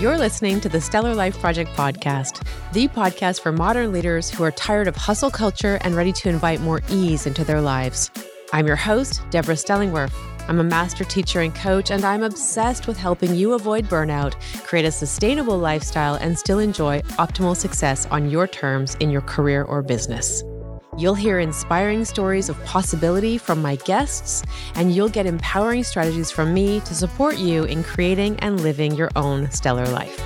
[0.00, 4.52] You're listening to the Stellar Life Project podcast, the podcast for modern leaders who are
[4.52, 8.08] tired of hustle culture and ready to invite more ease into their lives.
[8.52, 10.14] I'm your host, Deborah Stellingwerff.
[10.46, 14.84] I'm a master teacher and coach, and I'm obsessed with helping you avoid burnout, create
[14.84, 19.82] a sustainable lifestyle, and still enjoy optimal success on your terms in your career or
[19.82, 20.44] business.
[20.98, 24.42] You'll hear inspiring stories of possibility from my guests,
[24.74, 29.08] and you'll get empowering strategies from me to support you in creating and living your
[29.14, 30.20] own stellar life.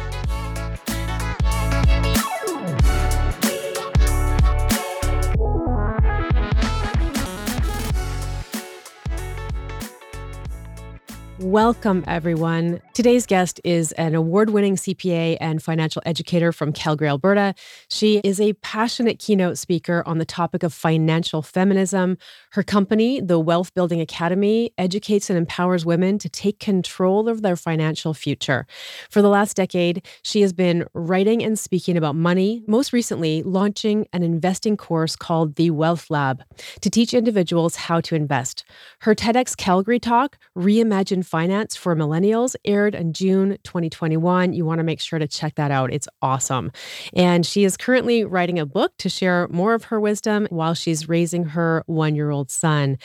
[11.52, 12.80] Welcome, everyone.
[12.94, 17.54] Today's guest is an award winning CPA and financial educator from Calgary, Alberta.
[17.90, 22.16] She is a passionate keynote speaker on the topic of financial feminism.
[22.52, 27.56] Her company, the Wealth Building Academy, educates and empowers women to take control of their
[27.56, 28.66] financial future.
[29.10, 34.06] For the last decade, she has been writing and speaking about money, most recently, launching
[34.14, 36.44] an investing course called the Wealth Lab
[36.80, 38.64] to teach individuals how to invest.
[39.00, 44.52] Her TEDx Calgary talk, Reimagine Finance for Millennials aired in June 2021.
[44.52, 45.92] You want to make sure to check that out.
[45.92, 46.70] It's awesome.
[47.14, 51.08] And she is currently writing a book to share more of her wisdom while she's
[51.08, 52.96] raising her one year old son.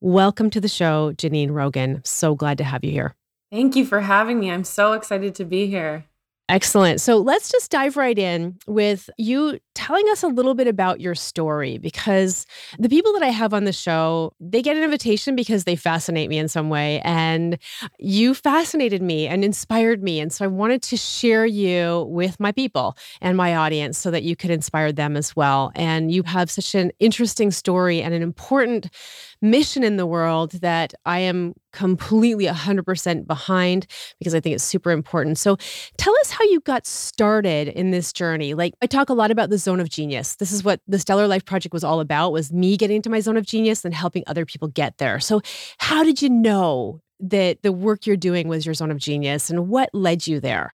[0.00, 2.02] Welcome to the show, Janine Rogan.
[2.04, 3.14] So glad to have you here.
[3.50, 4.50] Thank you for having me.
[4.50, 6.04] I'm so excited to be here.
[6.48, 7.00] Excellent.
[7.00, 11.14] So let's just dive right in with you telling us a little bit about your
[11.14, 12.46] story because
[12.78, 16.28] the people that I have on the show, they get an invitation because they fascinate
[16.28, 17.00] me in some way.
[17.04, 17.58] And
[17.98, 20.20] you fascinated me and inspired me.
[20.20, 24.22] And so I wanted to share you with my people and my audience so that
[24.22, 25.72] you could inspire them as well.
[25.74, 28.88] And you have such an interesting story and an important
[29.40, 33.86] mission in the world that I am completely 100% behind
[34.18, 35.38] because I think it's super important.
[35.38, 35.56] So
[35.96, 38.54] tell us how you got started in this journey.
[38.54, 40.36] Like I talk a lot about the zone of genius.
[40.36, 43.20] This is what the Stellar Life Project was all about was me getting into my
[43.20, 45.20] zone of genius and helping other people get there.
[45.20, 45.40] So
[45.78, 49.68] how did you know that the work you're doing was your zone of genius and
[49.68, 50.74] what led you there?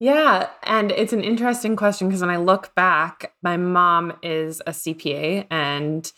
[0.00, 4.70] Yeah, and it's an interesting question because when I look back, my mom is a
[4.70, 6.10] CPA and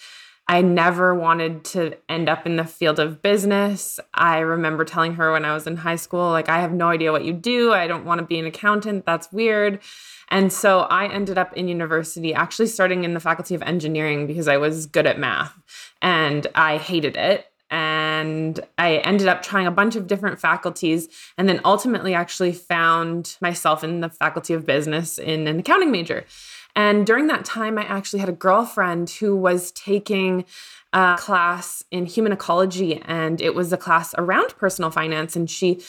[0.46, 4.00] I never wanted to end up in the field of business.
[4.12, 7.12] I remember telling her when I was in high school, like, I have no idea
[7.12, 7.72] what you do.
[7.72, 9.06] I don't want to be an accountant.
[9.06, 9.78] That's weird.
[10.30, 14.48] And so I ended up in university, actually starting in the faculty of engineering because
[14.48, 15.52] I was good at math
[16.00, 17.46] and I hated it.
[17.72, 21.08] And I ended up trying a bunch of different faculties
[21.38, 26.24] and then ultimately actually found myself in the faculty of business in an accounting major.
[26.74, 30.44] And during that time, I actually had a girlfriend who was taking
[30.92, 35.36] a class in human ecology, and it was a class around personal finance.
[35.36, 35.80] And she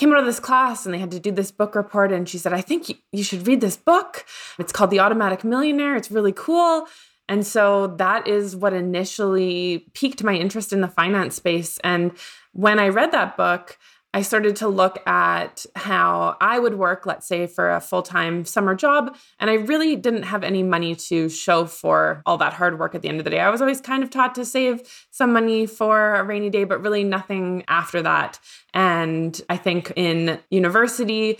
[0.00, 2.10] came out of this class and they had to do this book report.
[2.10, 4.24] And she said, I think you should read this book.
[4.58, 5.94] It's called The Automatic Millionaire.
[5.94, 6.86] It's really cool.
[7.28, 11.78] And so that is what initially piqued my interest in the finance space.
[11.84, 12.12] And
[12.52, 13.78] when I read that book,
[14.12, 18.44] I started to look at how I would work, let's say, for a full time
[18.44, 19.16] summer job.
[19.38, 23.02] And I really didn't have any money to show for all that hard work at
[23.02, 23.40] the end of the day.
[23.40, 26.82] I was always kind of taught to save some money for a rainy day, but
[26.82, 28.40] really nothing after that.
[28.74, 31.38] And I think in university,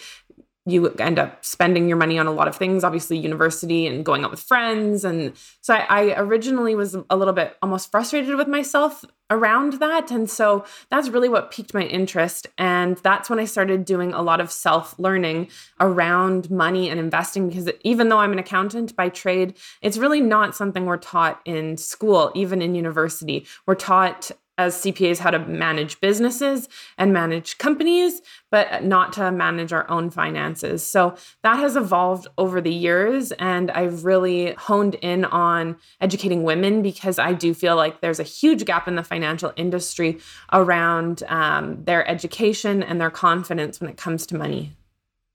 [0.67, 4.25] you end up spending your money on a lot of things, obviously, university and going
[4.25, 5.05] out with friends.
[5.05, 5.33] And
[5.63, 10.11] so I, I, originally was a little bit almost frustrated with myself around that.
[10.11, 12.47] And so that's really what piqued my interest.
[12.59, 15.49] And that's when I started doing a lot of self learning
[15.81, 20.55] around money and investing because even though I'm an accountant by trade, it's really not
[20.55, 23.47] something we're taught in school, even in university.
[23.67, 29.73] We're taught as CPAs how to manage businesses and manage companies, but not to manage
[29.73, 30.85] our own finances.
[30.85, 33.33] So that has evolved over the years.
[33.33, 38.25] And I've really honed in on educating women because I do feel like there's a
[38.25, 40.19] huge gap in the financial industry
[40.53, 44.73] around um, their education and their confidence when it comes to money.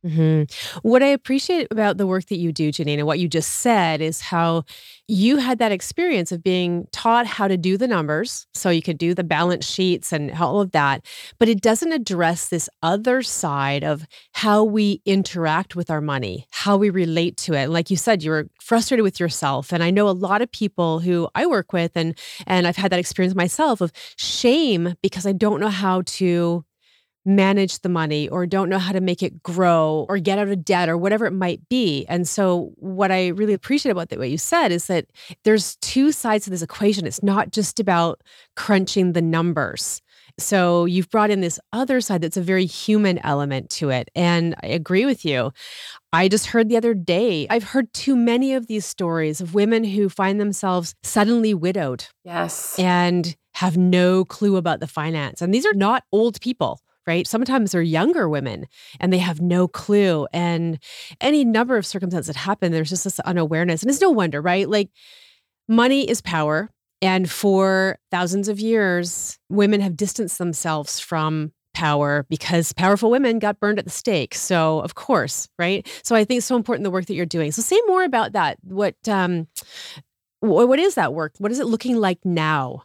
[0.06, 0.78] Mm-hmm.
[0.88, 4.02] What I appreciate about the work that you do, Janine, and what you just said
[4.02, 4.64] is how
[5.08, 8.46] you had that experience of being taught how to do the numbers.
[8.54, 11.04] So you could do the balance sheets and all of that,
[11.40, 16.78] but it doesn't address this other side of how we interact with our money, how
[16.78, 17.70] we relate to it.
[17.70, 19.74] Like you said, you were frustrated with yourself.
[19.74, 22.16] And I know a lot of people who I work with, and
[22.46, 26.64] and I've had that experience myself of shame because I don't know how to
[27.26, 30.64] manage the money or don't know how to make it grow or get out of
[30.64, 32.06] debt or whatever it might be.
[32.08, 35.08] And so, what I really appreciate about the way you said is that
[35.44, 37.08] there's two sides to this equation.
[37.08, 38.22] It's not just about
[38.56, 40.02] crunching the numbers.
[40.38, 44.10] So you've brought in this other side that's a very human element to it.
[44.16, 45.52] And I agree with you.
[46.12, 49.84] I just heard the other day, I've heard too many of these stories of women
[49.86, 52.06] who find themselves suddenly widowed.
[52.26, 52.78] Yes.
[52.78, 55.42] And have no clue about the finance.
[55.42, 57.28] And these are not old people right?
[57.28, 58.68] Sometimes they're younger women
[59.00, 60.28] and they have no clue.
[60.34, 60.80] And
[61.22, 63.82] any number of circumstances that happen, there's just this unawareness.
[63.82, 64.70] And it's no wonder, right?
[64.70, 64.90] Like
[65.68, 66.70] money is power.
[67.02, 73.60] And for thousands of years, women have distanced themselves from power because powerful women got
[73.60, 74.34] burned at the stake.
[74.34, 75.88] So, of course, right?
[76.04, 77.52] So, I think it's so important the work that you're doing.
[77.52, 78.58] So, say more about that.
[78.64, 79.48] What um,
[80.40, 81.34] what is that work?
[81.38, 82.85] What is it looking like now?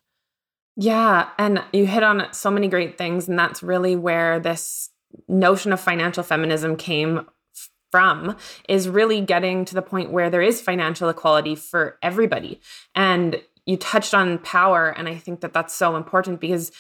[0.83, 4.89] Yeah, and you hit on so many great things, and that's really where this
[5.29, 7.27] notion of financial feminism came
[7.91, 8.35] from
[8.67, 12.63] is really getting to the point where there is financial equality for everybody.
[12.95, 16.73] And you touched on power, and I think that that's so important because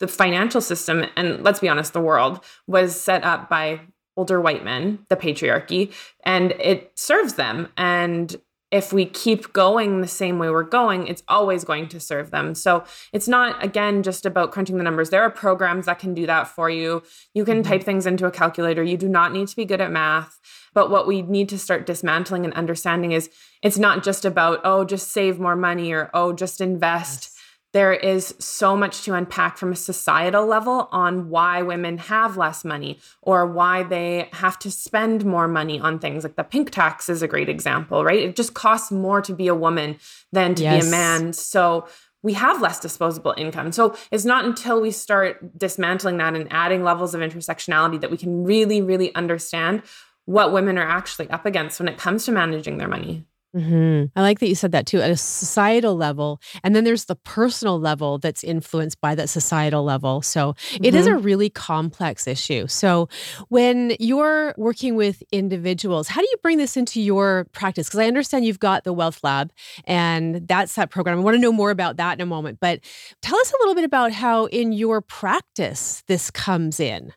[0.00, 3.82] the financial system, and let's be honest, the world was set up by
[4.16, 5.92] older white men, the patriarchy,
[6.24, 7.68] and it serves them.
[7.76, 8.34] And
[8.70, 12.54] if we keep going the same way we're going, it's always going to serve them.
[12.54, 15.08] So it's not, again, just about crunching the numbers.
[15.08, 17.02] There are programs that can do that for you.
[17.32, 17.70] You can mm-hmm.
[17.70, 18.82] type things into a calculator.
[18.82, 20.38] You do not need to be good at math.
[20.74, 23.30] But what we need to start dismantling and understanding is
[23.62, 27.30] it's not just about, oh, just save more money or, oh, just invest.
[27.30, 27.37] Yes
[27.72, 32.64] there is so much to unpack from a societal level on why women have less
[32.64, 37.08] money or why they have to spend more money on things like the pink tax
[37.08, 39.96] is a great example right it just costs more to be a woman
[40.32, 40.82] than to yes.
[40.82, 41.86] be a man so
[42.22, 43.70] we have less disposable income.
[43.72, 48.16] So it's not until we start dismantling that and adding levels of intersectionality that we
[48.16, 49.82] can really, really understand
[50.24, 53.24] what women are actually up against when it comes to managing their money.
[53.56, 54.06] Mm-hmm.
[54.14, 56.40] I like that you said that too at a societal level.
[56.62, 60.20] And then there's the personal level that's influenced by that societal level.
[60.20, 60.84] So mm-hmm.
[60.84, 61.22] it is a mm-hmm.
[61.22, 62.66] really complex issue.
[62.66, 63.08] So
[63.48, 67.88] when you're working with individuals, how do you bring this into your practice?
[67.88, 69.50] Because I understand you've got the Wealth Lab
[69.84, 71.18] and that's that program.
[71.18, 72.58] I want to know more about that in a moment.
[72.60, 72.80] But
[73.22, 77.14] tell us a little bit about how in your practice this comes in,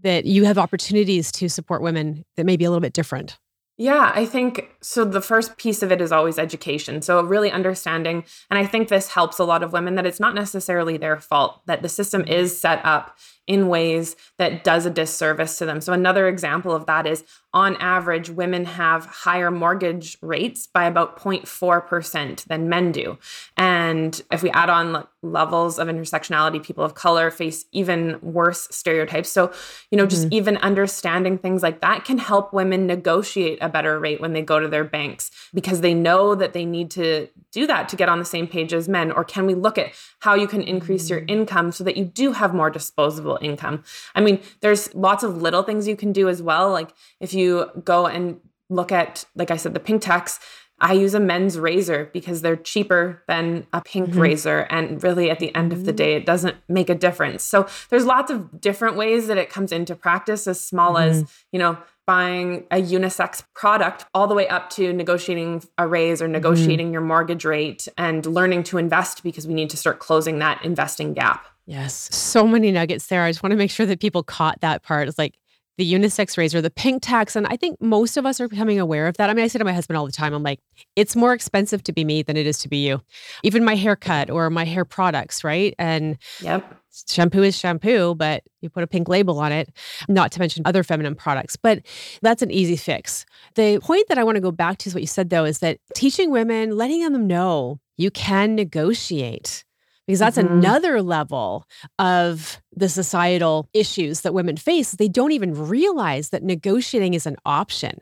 [0.00, 3.38] that you have opportunities to support women that may be a little bit different.
[3.78, 5.04] Yeah, I think so.
[5.04, 7.02] The first piece of it is always education.
[7.02, 10.34] So, really understanding, and I think this helps a lot of women that it's not
[10.34, 15.58] necessarily their fault, that the system is set up in ways that does a disservice
[15.58, 15.80] to them.
[15.80, 17.24] So, another example of that is
[17.56, 23.16] on average, women have higher mortgage rates by about 0.4% than men do.
[23.56, 29.30] And if we add on levels of intersectionality, people of color face even worse stereotypes.
[29.30, 29.52] So,
[29.90, 30.34] you know, just mm-hmm.
[30.34, 34.60] even understanding things like that can help women negotiate a better rate when they go
[34.60, 38.18] to their banks because they know that they need to do that to get on
[38.18, 39.10] the same page as men.
[39.10, 41.30] Or can we look at how you can increase your mm.
[41.30, 43.84] income so that you do have more disposable income?
[44.14, 46.70] I mean, there's lots of little things you can do as well.
[46.70, 46.90] Like
[47.20, 50.40] if you go and look at, like I said, the pink tax,
[50.78, 54.20] I use a men's razor because they're cheaper than a pink mm-hmm.
[54.20, 54.60] razor.
[54.68, 55.96] And really, at the end of the mm.
[55.96, 57.42] day, it doesn't make a difference.
[57.42, 61.10] So there's lots of different ways that it comes into practice, as small mm-hmm.
[61.10, 66.20] as, you know, buying a unisex product all the way up to negotiating a raise
[66.20, 66.32] or mm-hmm.
[66.32, 66.92] negotiating mm-hmm.
[66.92, 71.14] your mortgage rate and learning to invest because we need to start closing that investing
[71.14, 71.46] gap.
[71.66, 72.14] Yes.
[72.14, 73.24] So many nuggets there.
[73.24, 75.08] I just want to make sure that people caught that part.
[75.08, 75.36] It's like
[75.78, 77.36] the unisex razor, the pink tax.
[77.36, 79.28] And I think most of us are becoming aware of that.
[79.28, 80.60] I mean, I say to my husband all the time, I'm like,
[80.94, 83.02] it's more expensive to be me than it is to be you.
[83.42, 85.74] Even my haircut or my hair products, right?
[85.78, 89.70] And yep shampoo is shampoo, but you put a pink label on it,
[90.08, 91.56] not to mention other feminine products.
[91.56, 91.80] But
[92.22, 93.26] that's an easy fix.
[93.54, 95.58] The point that I want to go back to is what you said, though, is
[95.58, 99.64] that teaching women, letting them know you can negotiate.
[100.06, 100.58] Because that's mm-hmm.
[100.58, 101.66] another level
[101.98, 104.92] of the societal issues that women face.
[104.92, 107.98] They don't even realize that negotiating is an option,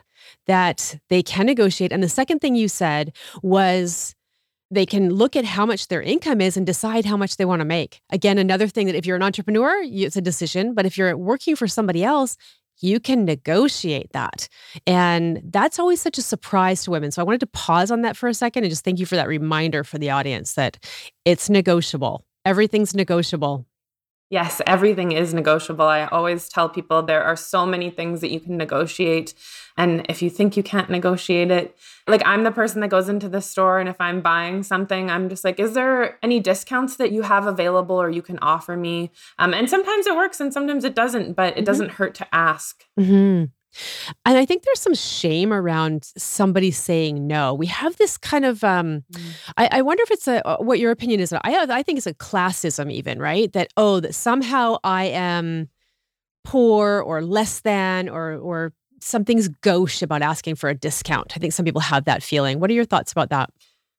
[0.47, 1.93] that they can negotiate.
[1.93, 4.15] And the second thing you said was
[4.71, 7.61] they can look at how much their income is and decide how much they want
[7.61, 8.01] to make.
[8.11, 11.57] Again, another thing that if you're an entrepreneur, it's a decision, but if you're working
[11.57, 12.37] for somebody else,
[12.85, 14.49] you can negotiate that.
[14.87, 17.11] And that's always such a surprise to women.
[17.11, 19.17] So I wanted to pause on that for a second and just thank you for
[19.17, 20.77] that reminder for the audience that
[21.25, 22.25] it's negotiable.
[22.45, 23.67] Everything's negotiable.
[24.31, 25.85] Yes, everything is negotiable.
[25.85, 29.35] I always tell people there are so many things that you can negotiate.
[29.77, 31.77] And if you think you can't negotiate it,
[32.09, 35.29] like I'm the person that goes into the store and if I'm buying something, I'm
[35.29, 39.11] just like, is there any discounts that you have available or you can offer me?
[39.39, 41.65] Um, and sometimes it works and sometimes it doesn't, but it mm-hmm.
[41.65, 42.85] doesn't hurt to ask.
[42.99, 43.45] Mm-hmm.
[44.25, 47.55] And I think there's some shame around somebody saying no.
[47.55, 49.23] We have this kind of, um, mm.
[49.57, 51.33] I, I, wonder if it's a, uh, what your opinion is.
[51.33, 53.53] I, I think it's a classism, even, right?
[53.53, 55.69] That, oh, that somehow I am
[56.45, 61.33] poor or less than or, or something's gauche about asking for a discount.
[61.37, 62.61] I think some people have that feeling.
[62.61, 63.51] What are your thoughts about that?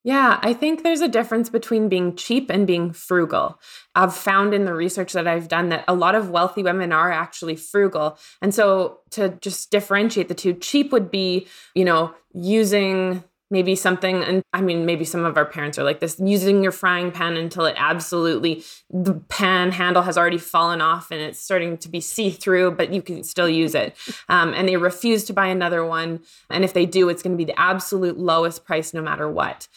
[0.05, 3.59] Yeah, I think there's a difference between being cheap and being frugal.
[3.95, 7.11] I've found in the research that I've done that a lot of wealthy women are
[7.11, 8.19] actually frugal.
[8.39, 14.23] And so to just differentiate the two, cheap would be, you know, using maybe something
[14.23, 17.37] and i mean maybe some of our parents are like this using your frying pan
[17.37, 22.01] until it absolutely the pan handle has already fallen off and it's starting to be
[22.01, 23.95] see-through but you can still use it
[24.29, 26.19] um, and they refuse to buy another one
[26.49, 29.67] and if they do it's going to be the absolute lowest price no matter what.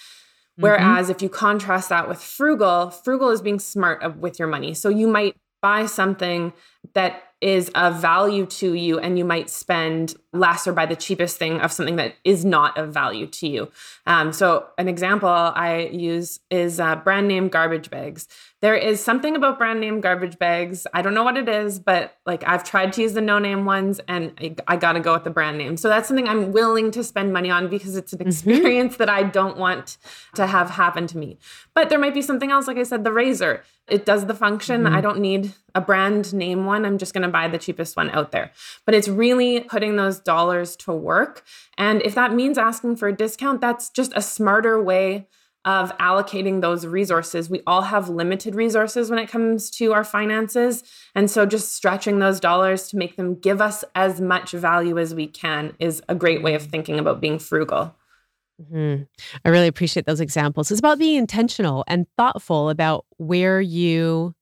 [0.59, 1.13] Whereas mm-hmm.
[1.13, 5.07] if you contrast that with frugal frugal is being smart with your money so you
[5.07, 6.53] might buy something
[6.95, 11.39] that is of value to you and you might spend less or buy the cheapest
[11.39, 13.71] thing of something that is not of value to you.
[14.07, 18.27] Um, so, an example I use is uh, brand name garbage bags.
[18.61, 20.87] There is something about brand name garbage bags.
[20.93, 23.65] I don't know what it is, but like I've tried to use the no name
[23.65, 25.77] ones and I, I got to go with the brand name.
[25.77, 28.29] So, that's something I'm willing to spend money on because it's an mm-hmm.
[28.29, 28.99] experience mm-hmm.
[29.05, 29.97] that I don't want
[30.35, 31.39] to have happen to me.
[31.73, 33.63] But there might be something else, like I said, the razor.
[33.87, 34.83] It does the function.
[34.83, 34.95] Mm-hmm.
[34.95, 36.85] I don't need a brand name one.
[36.85, 38.51] I'm just going to buy the cheapest one out there.
[38.85, 41.45] But it's really putting those dollars to work.
[41.79, 45.29] And if that means asking for a discount, that's just a smarter way
[45.65, 47.49] of allocating those resources.
[47.49, 50.83] We all have limited resources when it comes to our finances.
[51.15, 55.15] And so just stretching those dollars to make them give us as much value as
[55.15, 57.95] we can is a great way of thinking about being frugal.
[58.61, 59.05] Mm-hmm.
[59.45, 60.71] I really appreciate those examples.
[60.71, 64.35] It's about being intentional and thoughtful about where you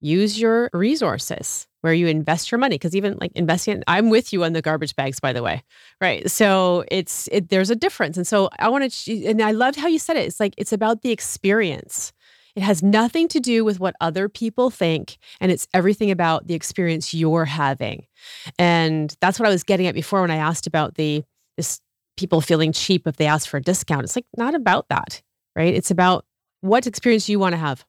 [0.00, 4.44] use your resources where you invest your money because even like investing i'm with you
[4.44, 5.62] on the garbage bags by the way
[6.00, 6.30] right?
[6.30, 8.16] So it's it, there's a difference.
[8.16, 10.26] And so i want to and i loved how you said it.
[10.26, 12.12] It's like it's about the experience.
[12.54, 16.54] It has nothing to do with what other people think and it's everything about the
[16.54, 18.06] experience you're having.
[18.58, 21.24] And that's what i was getting at before when i asked about the
[21.56, 21.80] this
[22.16, 24.04] people feeling cheap if they ask for a discount.
[24.04, 25.22] It's like not about that
[25.56, 25.74] right?
[25.74, 26.24] It's about
[26.60, 27.84] what experience you want to have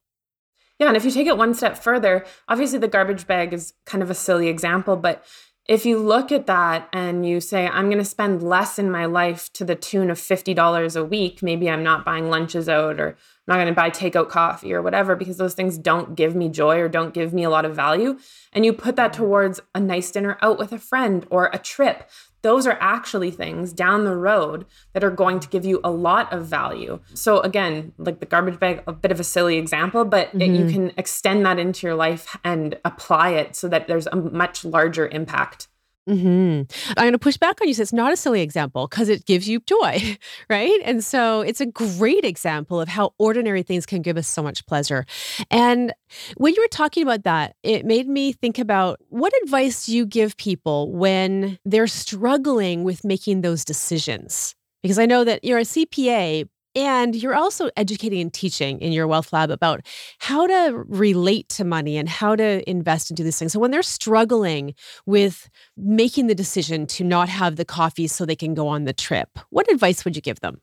[0.80, 4.04] yeah, and if you take it one step further, obviously the garbage bag is kind
[4.04, 5.24] of a silly example, but
[5.68, 9.06] if you look at that and you say, I'm going to spend less in my
[9.06, 13.10] life to the tune of $50 a week, maybe I'm not buying lunches out or
[13.10, 13.16] I'm
[13.48, 16.80] not going to buy takeout coffee or whatever because those things don't give me joy
[16.80, 18.18] or don't give me a lot of value.
[18.54, 19.24] And you put that mm-hmm.
[19.24, 22.10] towards a nice dinner out with a friend or a trip
[22.42, 26.32] those are actually things down the road that are going to give you a lot
[26.32, 27.00] of value.
[27.14, 30.42] So, again, like the garbage bag, a bit of a silly example, but mm-hmm.
[30.42, 30.74] it, you mm-hmm.
[30.74, 35.08] can extend that into your life and apply it so that there's a much larger
[35.08, 35.68] impact.
[36.08, 36.62] Mm-hmm.
[36.98, 37.74] I'm going to push back on you.
[37.74, 40.18] So it's not a silly example because it gives you joy,
[40.50, 40.80] right?
[40.86, 44.66] And so it's a great example of how ordinary things can give us so much
[44.68, 45.06] pleasure.
[45.52, 45.94] And
[46.38, 50.06] when you were talking about that, it made me think about what advice do you
[50.06, 54.56] give people when they're struggling with making those decisions?
[54.84, 56.48] Because I know that you're a CPA,
[56.78, 59.82] and you're also educating and teaching in your Wealth Lab about
[60.20, 63.52] how to relate to money and how to invest and do these things.
[63.52, 64.76] So when they're struggling
[65.08, 68.94] with making the decision to not have the coffee so they can go on the
[68.94, 70.62] trip, what advice would you give them?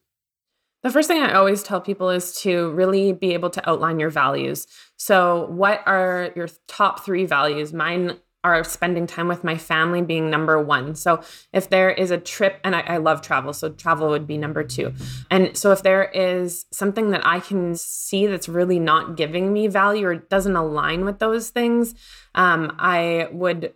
[0.85, 4.11] The first thing I always tell people is to really be able to outline your
[4.11, 4.69] values.
[4.97, 7.73] So, what are your top three values?
[7.73, 10.95] Mine are spending time with my family being number one.
[10.95, 11.23] So
[11.53, 14.63] if there is a trip, and I, I, love travel, so travel would be number
[14.63, 14.93] two.
[15.31, 19.67] And so if there is something that I can see that's really not giving me
[19.67, 21.95] value or doesn't align with those things,
[22.35, 23.73] um, I would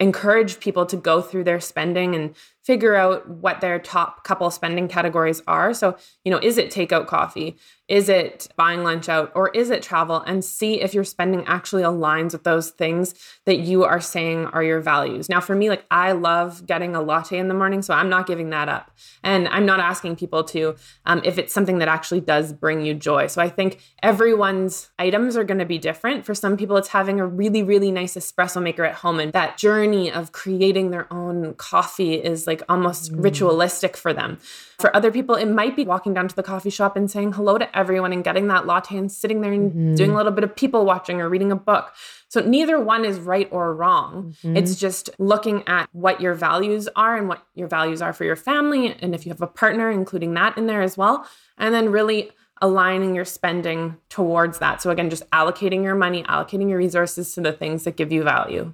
[0.00, 2.34] encourage people to go through their spending and
[2.64, 5.74] figure out what their top couple spending categories are.
[5.74, 7.56] So, you know, is it takeout coffee?
[7.88, 9.32] Is it buying lunch out?
[9.34, 10.20] Or is it travel?
[10.20, 13.14] And see if your spending actually aligns with those things
[13.44, 15.28] that you are saying are your values.
[15.28, 18.26] Now, for me, like I love getting a latte in the morning, so I'm not
[18.26, 18.92] giving that up.
[19.22, 22.94] And I'm not asking people to um, if it's something that actually does bring you
[22.94, 23.26] joy.
[23.26, 26.24] So I think everyone's items are going to be different.
[26.24, 29.18] For some people, it's having a really, really nice espresso maker at home.
[29.18, 33.24] And that journey of creating their own coffee is like, like almost mm.
[33.24, 34.38] ritualistic for them.
[34.78, 37.56] For other people, it might be walking down to the coffee shop and saying hello
[37.56, 39.94] to everyone and getting that latte and sitting there and mm-hmm.
[39.94, 41.92] doing a little bit of people watching or reading a book.
[42.28, 44.34] So neither one is right or wrong.
[44.42, 44.56] Mm-hmm.
[44.56, 48.36] It's just looking at what your values are and what your values are for your
[48.36, 48.94] family.
[49.00, 51.26] And if you have a partner, including that in there as well.
[51.58, 52.30] And then really
[52.60, 54.80] aligning your spending towards that.
[54.80, 58.22] So again, just allocating your money, allocating your resources to the things that give you
[58.22, 58.72] value.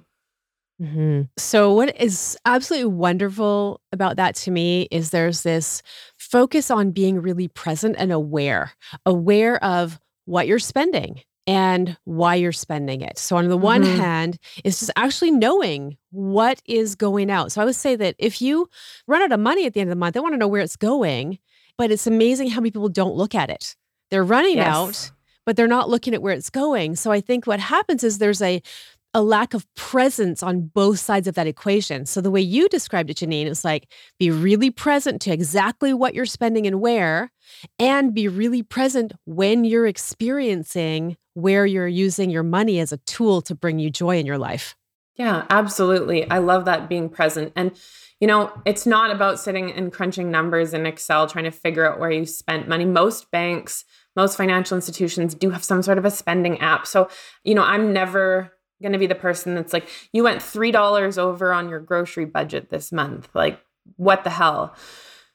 [0.81, 1.23] Mm-hmm.
[1.37, 5.81] So, what is absolutely wonderful about that to me is there's this
[6.17, 8.71] focus on being really present and aware,
[9.05, 13.17] aware of what you're spending and why you're spending it.
[13.17, 13.99] So, on the one mm-hmm.
[13.99, 17.51] hand, it's just actually knowing what is going out.
[17.51, 18.69] So, I would say that if you
[19.05, 20.61] run out of money at the end of the month, they want to know where
[20.61, 21.39] it's going.
[21.77, 23.75] But it's amazing how many people don't look at it.
[24.11, 24.67] They're running yes.
[24.67, 25.11] out,
[25.45, 26.95] but they're not looking at where it's going.
[26.95, 28.61] So, I think what happens is there's a
[29.13, 32.05] a lack of presence on both sides of that equation.
[32.05, 36.13] So the way you described it, Janine, is like be really present to exactly what
[36.13, 37.31] you're spending and where,
[37.79, 43.41] and be really present when you're experiencing where you're using your money as a tool
[43.41, 44.75] to bring you joy in your life.
[45.15, 46.29] Yeah, absolutely.
[46.29, 47.51] I love that being present.
[47.55, 47.71] And,
[48.21, 51.99] you know, it's not about sitting and crunching numbers in Excel trying to figure out
[51.99, 52.85] where you spent money.
[52.85, 53.85] Most banks,
[54.15, 56.85] most financial institutions do have some sort of a spending app.
[56.87, 57.09] So,
[57.43, 61.53] you know, I'm never going to be the person that's like, you went $3 over
[61.53, 63.29] on your grocery budget this month.
[63.33, 63.59] Like,
[63.97, 64.75] what the hell?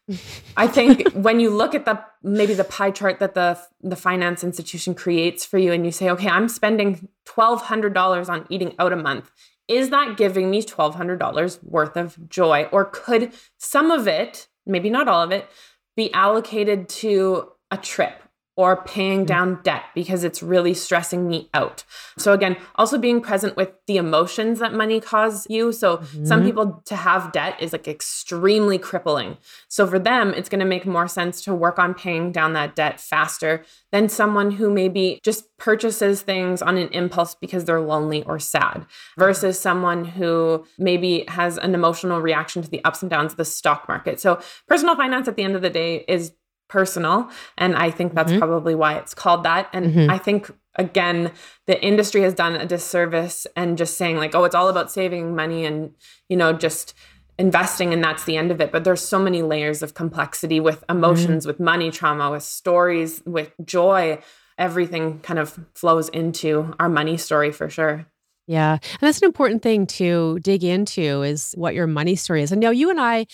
[0.56, 4.44] I think when you look at the maybe the pie chart that the the finance
[4.44, 8.96] institution creates for you and you say, okay, I'm spending $1,200 on eating out a
[8.96, 9.30] month.
[9.66, 12.68] Is that giving me $1,200 worth of joy?
[12.70, 15.48] Or could some of it, maybe not all of it,
[15.96, 18.23] be allocated to a trip
[18.56, 19.26] or paying mm.
[19.26, 21.84] down debt because it's really stressing me out.
[22.16, 25.72] So again, also being present with the emotions that money cause you.
[25.72, 26.24] So mm-hmm.
[26.24, 29.38] some people to have debt is like extremely crippling.
[29.68, 32.76] So for them, it's going to make more sense to work on paying down that
[32.76, 38.22] debt faster than someone who maybe just purchases things on an impulse because they're lonely
[38.24, 38.86] or sad
[39.18, 43.44] versus someone who maybe has an emotional reaction to the ups and downs of the
[43.44, 44.20] stock market.
[44.20, 46.32] So personal finance at the end of the day is
[46.74, 47.30] personal.
[47.56, 48.40] And I think that's mm-hmm.
[48.40, 49.70] probably why it's called that.
[49.72, 50.10] And mm-hmm.
[50.10, 51.30] I think, again,
[51.68, 55.36] the industry has done a disservice and just saying, like, oh, it's all about saving
[55.36, 55.94] money and,
[56.28, 56.94] you know, just
[57.38, 60.84] investing and that's the end of it but there's so many layers of complexity with
[60.88, 61.48] emotions mm-hmm.
[61.48, 64.16] with money trauma with stories with joy
[64.56, 68.06] everything kind of flows into our money story for sure
[68.46, 72.52] yeah and that's an important thing to dig into is what your money story is
[72.52, 73.26] and now you and i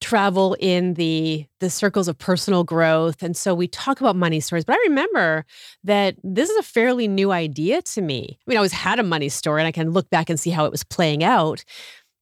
[0.00, 3.22] travel in the the circles of personal growth.
[3.22, 5.44] And so we talk about money stories but i remember
[5.84, 8.38] that this is a fairly new idea to me.
[8.38, 10.50] I mean i always had a money story and i can look back and see
[10.50, 11.64] how it was playing out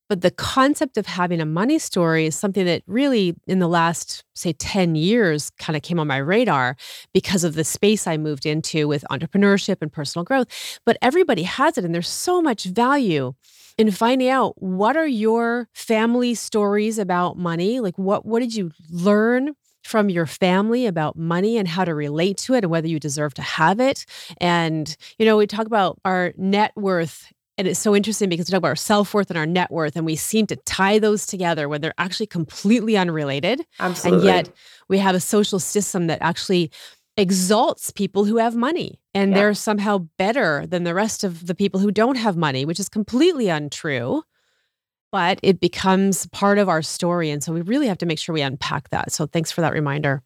[0.08, 4.22] but the concept of having a money story is something that really in the last
[4.34, 6.76] say 10 years kind of came on my radar
[7.12, 10.46] because of the space i moved into with entrepreneurship and personal growth.
[10.84, 13.34] But everybody has it and there's so much value
[13.76, 17.80] in finding out what are your family stories about money?
[17.80, 22.38] Like what what did you learn from your family about money and how to relate
[22.38, 24.06] to it and whether you deserve to have it.
[24.38, 27.30] And, you know, we talk about our net worth.
[27.58, 29.94] And it's so interesting because we talk about our self worth and our net worth,
[29.94, 33.64] and we seem to tie those together when they're actually completely unrelated.
[33.78, 34.18] Absolutely.
[34.18, 34.50] And yet
[34.88, 36.72] we have a social system that actually
[37.16, 39.36] exalts people who have money and yeah.
[39.36, 42.88] they're somehow better than the rest of the people who don't have money, which is
[42.88, 44.22] completely untrue.
[45.12, 47.30] But it becomes part of our story.
[47.30, 49.12] And so we really have to make sure we unpack that.
[49.12, 50.24] So thanks for that reminder.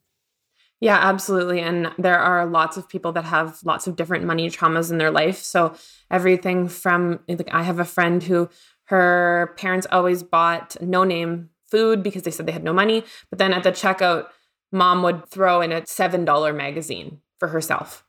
[0.81, 1.61] Yeah, absolutely.
[1.61, 5.11] And there are lots of people that have lots of different money traumas in their
[5.11, 5.39] life.
[5.39, 5.75] So
[6.11, 8.49] everything from like I have a friend who
[8.85, 13.05] her parents always bought no name food because they said they had no money.
[13.29, 14.29] But then at the checkout,
[14.73, 18.05] mom would throw in a $7 magazine for herself.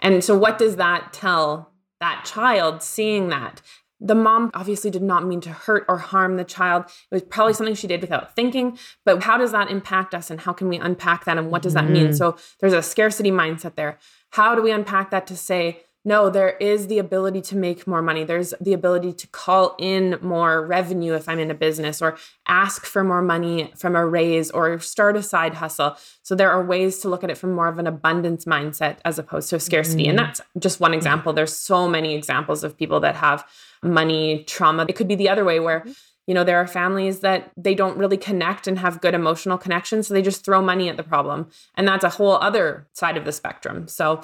[0.00, 3.60] And so, what does that tell that child seeing that?
[4.00, 6.84] The mom obviously did not mean to hurt or harm the child.
[6.84, 8.78] It was probably something she did without thinking.
[9.04, 11.74] But how does that impact us and how can we unpack that and what does
[11.74, 12.08] that mean?
[12.08, 12.16] Mm.
[12.16, 13.98] So, there's a scarcity mindset there.
[14.30, 18.02] How do we unpack that to say, no, there is the ability to make more
[18.02, 18.24] money.
[18.24, 22.84] There's the ability to call in more revenue if I'm in a business or ask
[22.84, 25.96] for more money from a raise or start a side hustle.
[26.22, 29.18] So there are ways to look at it from more of an abundance mindset as
[29.18, 30.02] opposed to scarcity.
[30.02, 30.10] Mm-hmm.
[30.10, 31.32] And that's just one example.
[31.32, 33.46] There's so many examples of people that have
[33.82, 34.84] money trauma.
[34.88, 35.86] It could be the other way where
[36.26, 40.06] you know there are families that they don't really connect and have good emotional connections
[40.06, 43.24] so they just throw money at the problem and that's a whole other side of
[43.24, 44.20] the spectrum so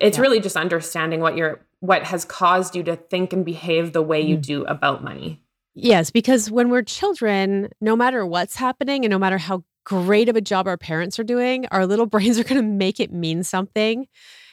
[0.00, 0.22] it's yeah.
[0.22, 4.20] really just understanding what you're what has caused you to think and behave the way
[4.20, 4.42] you mm.
[4.42, 5.40] do about money.
[5.74, 10.36] Yes, because when we're children, no matter what's happening and no matter how great of
[10.36, 13.42] a job our parents are doing, our little brains are going to make it mean
[13.42, 14.06] something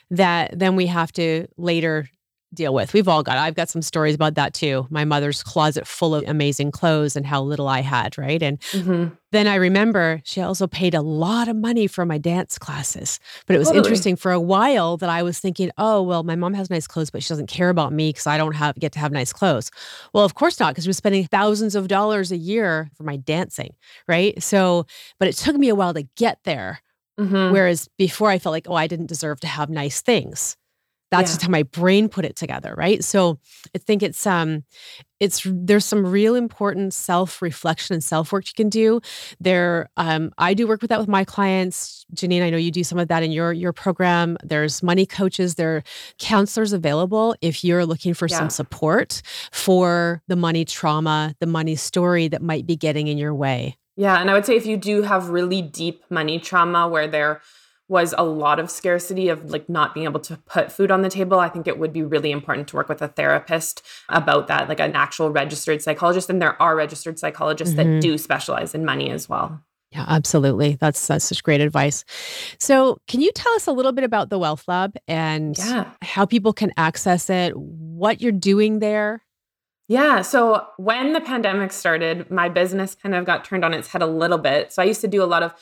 [0.10, 2.10] that then we have to later
[2.54, 2.94] deal with.
[2.94, 4.88] We've all got, I've got some stories about that too.
[4.90, 8.42] My mother's closet full of amazing clothes and how little I had, right?
[8.42, 9.14] And mm-hmm.
[9.32, 13.20] then I remember she also paid a lot of money for my dance classes.
[13.46, 13.86] But it was totally.
[13.86, 17.10] interesting for a while that I was thinking, oh, well, my mom has nice clothes,
[17.10, 19.72] but she doesn't care about me because I don't have get to have nice clothes.
[20.14, 23.16] Well, of course not, because we are spending thousands of dollars a year for my
[23.16, 23.76] dancing,
[24.08, 24.42] right?
[24.44, 24.86] So,
[25.20, 26.82] but it took me a while to get there.
[27.20, 27.54] Mm-hmm.
[27.54, 30.58] Whereas before I felt like, oh, I didn't deserve to have nice things.
[31.12, 31.36] That's yeah.
[31.36, 33.04] just how my brain put it together, right?
[33.04, 33.38] So
[33.76, 34.64] I think it's um
[35.20, 39.02] it's there's some real important self-reflection and self-work you can do.
[39.40, 42.06] There um I do work with that with my clients.
[42.16, 44.38] Janine, I know you do some of that in your your program.
[44.44, 45.84] There's money coaches, there are
[46.18, 48.38] counselors available if you're looking for yeah.
[48.38, 49.22] some support
[49.52, 53.78] for the money trauma, the money story that might be getting in your way.
[53.98, 57.42] Yeah, and I would say if you do have really deep money trauma where there
[57.92, 61.10] was a lot of scarcity of like not being able to put food on the
[61.10, 64.70] table, I think it would be really important to work with a therapist about that,
[64.70, 66.30] like an actual registered psychologist.
[66.30, 67.96] And there are registered psychologists mm-hmm.
[67.96, 69.62] that do specialize in money as well.
[69.92, 70.78] Yeah, absolutely.
[70.80, 72.06] That's that's such great advice.
[72.60, 75.92] So, can you tell us a little bit about the Wealth Lab and yeah.
[76.02, 79.22] how people can access it, what you're doing there?
[79.90, 80.22] Yeah.
[80.22, 84.08] So when the pandemic started, my business kind of got turned on its head a
[84.08, 84.72] little bit.
[84.72, 85.54] So I used to do a lot of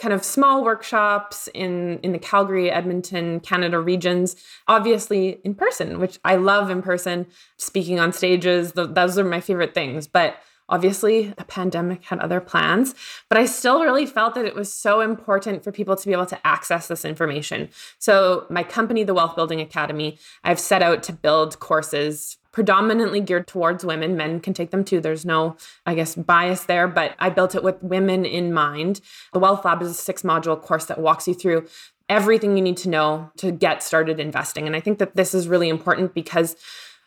[0.00, 4.34] kind of small workshops in in the Calgary, Edmonton, Canada regions,
[4.66, 7.26] obviously in person, which I love in person,
[7.58, 10.36] speaking on stages, the, those are my favorite things, but
[10.70, 12.94] obviously a pandemic had other plans,
[13.28, 16.26] but I still really felt that it was so important for people to be able
[16.26, 17.68] to access this information.
[17.98, 23.46] So my company, the Wealth Building Academy, I've set out to build courses predominantly geared
[23.46, 24.16] towards women.
[24.16, 25.00] Men can take them too.
[25.00, 29.00] There's no, I guess, bias there, but I built it with women in mind.
[29.32, 31.66] The Wealth Lab is a six module course that walks you through
[32.08, 34.66] everything you need to know to get started investing.
[34.66, 36.56] And I think that this is really important because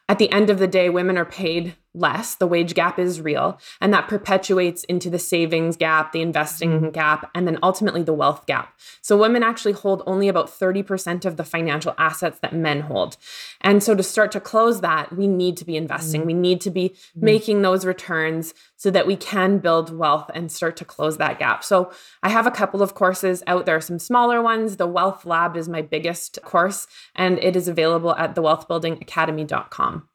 [0.08, 2.36] at the end of the day, women are paid less.
[2.36, 3.60] The wage gap is real.
[3.80, 6.90] And that perpetuates into the savings gap, the investing mm-hmm.
[6.90, 8.78] gap, and then ultimately the wealth gap.
[9.02, 13.18] So women actually hold only about 30% of the financial assets that men hold.
[13.62, 16.22] And so to start to close that, we need to be investing.
[16.22, 16.28] Mm-hmm.
[16.28, 17.26] We need to be mm-hmm.
[17.26, 21.64] making those returns so that we can build wealth and start to close that gap.
[21.64, 24.78] So I have a couple of courses out there, some smaller ones.
[24.78, 30.10] The Wealth Lab is my biggest course, and it is available at thewealthbuildingacademy.com.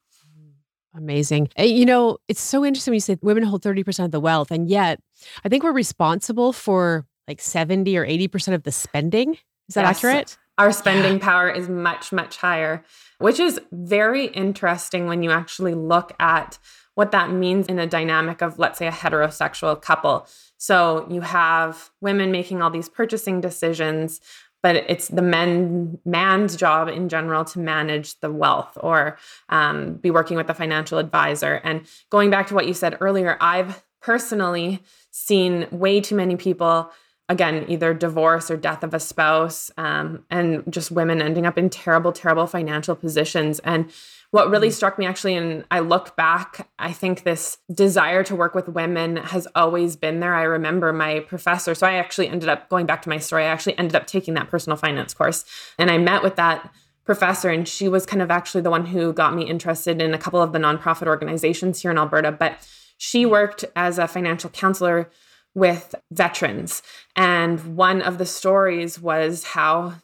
[0.95, 1.49] Amazing.
[1.57, 4.51] Eh, you know, it's so interesting when you say women hold 30% of the wealth,
[4.51, 5.01] and yet
[5.45, 9.35] I think we're responsible for like 70 or 80% of the spending.
[9.69, 9.99] Is that yes.
[9.99, 10.39] accurate?
[10.57, 11.25] Our spending yeah.
[11.25, 12.83] power is much, much higher,
[13.19, 16.59] which is very interesting when you actually look at
[16.95, 20.27] what that means in a dynamic of, let's say, a heterosexual couple.
[20.57, 24.21] So you have women making all these purchasing decisions
[24.63, 29.17] but it's the men man's job in general to manage the wealth or
[29.49, 31.61] um, be working with a financial advisor.
[31.65, 36.91] And going back to what you said earlier i've personally seen way too many people
[37.29, 41.69] again either divorce or death of a spouse um, and just women ending up in
[41.69, 43.59] terrible terrible financial positions.
[43.61, 43.91] And
[44.31, 44.73] what really mm.
[44.73, 49.17] struck me actually and i look back i think this desire to work with women
[49.17, 50.35] has always been there.
[50.35, 53.49] I remember my professor so i actually ended up going back to my story i
[53.49, 55.45] actually ended up taking that personal finance course.
[55.79, 56.73] And i met with that
[57.09, 60.19] professor and she was kind of actually the one who got me interested in a
[60.19, 62.31] couple of the nonprofit organizations here in alberta.
[62.31, 65.09] But she worked as a financial counselor
[65.55, 66.83] with veterans.
[67.17, 69.95] And one of the stories was how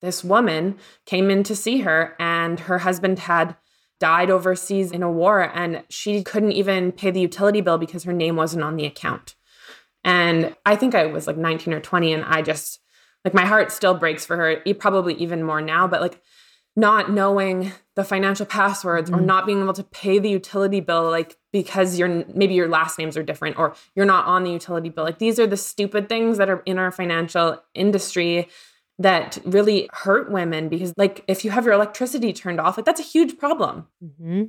[0.00, 3.56] this woman came in to see her and her husband had
[4.04, 8.12] died overseas in a war and she couldn't even pay the utility bill because her
[8.12, 9.34] name wasn't on the account.
[10.04, 12.80] And I think I was like 19 or 20 and I just
[13.24, 16.20] like my heart still breaks for her, probably even more now, but like
[16.76, 19.20] not knowing the financial passwords mm-hmm.
[19.20, 22.98] or not being able to pay the utility bill like because your maybe your last
[22.98, 26.10] names are different or you're not on the utility bill like these are the stupid
[26.10, 28.48] things that are in our financial industry
[28.98, 33.00] that really hurt women because like if you have your electricity turned off like that's
[33.00, 33.88] a huge problem.
[34.02, 34.44] Mm-hmm.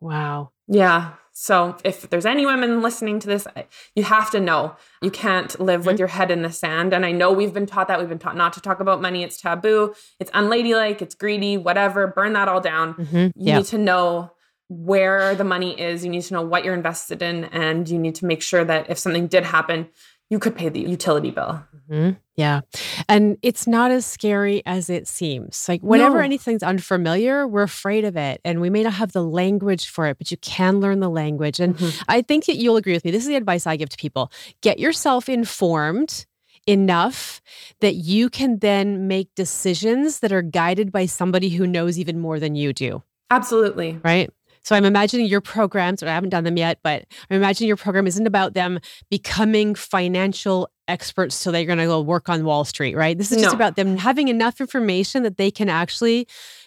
[0.00, 0.50] wow.
[0.68, 1.12] Yeah.
[1.32, 3.46] So if there's any women listening to this
[3.94, 4.74] you have to know.
[5.02, 5.90] You can't live mm-hmm.
[5.90, 6.92] with your head in the sand.
[6.92, 8.00] And i know we've been taught that.
[8.00, 9.22] We've been taught not to talk about money.
[9.22, 9.94] It's taboo.
[10.18, 11.02] It's unladylike.
[11.02, 11.56] It's greedy.
[11.56, 12.06] Whatever.
[12.06, 12.94] Burn that all down.
[12.94, 13.16] Mm-hmm.
[13.16, 13.58] you yeah.
[13.58, 14.32] need to know
[14.68, 16.04] where the money is.
[16.04, 17.44] You need to know what you're invested in.
[17.44, 19.88] And you need to make sure that if something did happen
[20.28, 21.62] you could pay the utility bill.
[21.88, 22.18] Mm-hmm.
[22.34, 22.62] Yeah.
[23.08, 25.68] And it's not as scary as it seems.
[25.68, 26.24] Like, whenever no.
[26.24, 28.40] anything's unfamiliar, we're afraid of it.
[28.44, 31.60] And we may not have the language for it, but you can learn the language.
[31.60, 32.02] And mm-hmm.
[32.08, 33.10] I think that you'll agree with me.
[33.10, 36.26] This is the advice I give to people get yourself informed
[36.66, 37.40] enough
[37.80, 42.40] that you can then make decisions that are guided by somebody who knows even more
[42.40, 43.02] than you do.
[43.30, 44.00] Absolutely.
[44.04, 44.30] Right.
[44.66, 47.76] So I'm imagining your programs, or I haven't done them yet, but I'm imagining your
[47.76, 52.64] program isn't about them becoming financial experts so they're going to go work on Wall
[52.64, 53.16] Street, right?
[53.16, 53.56] This is just No.
[53.56, 56.26] about them having enough information that they can actually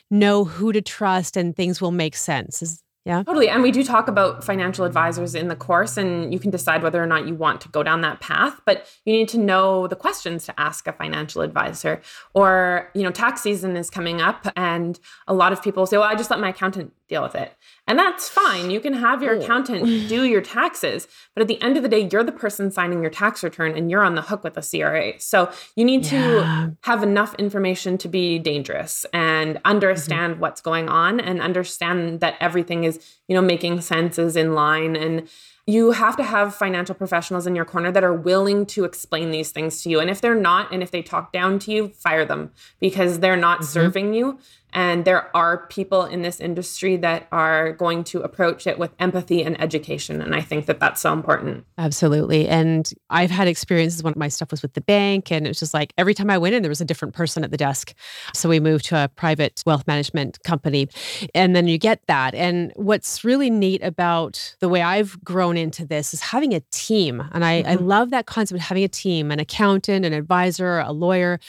[0.09, 2.61] know who to trust and things will make sense.
[2.61, 3.23] Is, yeah.
[3.23, 3.49] Totally.
[3.49, 7.03] And we do talk about financial advisors in the course, and you can decide whether
[7.03, 8.61] or not you want to go down that path.
[8.65, 12.01] But you need to know the questions to ask a financial advisor.
[12.33, 16.07] Or, you know, tax season is coming up, and a lot of people say, well,
[16.07, 17.53] I just let my accountant deal with it.
[17.87, 18.69] And that's fine.
[18.69, 19.41] You can have your oh.
[19.41, 21.07] accountant do your taxes.
[21.33, 23.89] But at the end of the day, you're the person signing your tax return and
[23.89, 25.19] you're on the hook with the CRA.
[25.19, 26.21] So you need Yeah.
[26.21, 30.41] to have enough information to be dangerous and understand mm-hmm.
[30.41, 34.95] what's going on and understand that everything is, you know, making sense is in line
[34.95, 35.27] and
[35.69, 39.51] you have to have financial professionals in your corner that are willing to explain these
[39.51, 39.99] things to you.
[39.99, 43.37] And if they're not, and if they talk down to you, fire them because they're
[43.37, 43.71] not mm-hmm.
[43.71, 44.39] serving you.
[44.71, 49.41] And there are people in this industry that are going to approach it with empathy
[49.43, 50.21] and education.
[50.21, 51.65] And I think that that's so important.
[51.77, 52.47] Absolutely.
[52.47, 55.73] And I've had experiences when my stuff was with the bank, and it was just
[55.73, 57.93] like every time I went in, there was a different person at the desk.
[58.33, 60.87] So we moved to a private wealth management company.
[61.33, 62.35] And then you get that.
[62.35, 67.23] And what's really neat about the way I've grown into this is having a team.
[67.31, 67.85] And I, I mm-hmm.
[67.85, 71.39] love that concept of having a team, an accountant, an advisor, a lawyer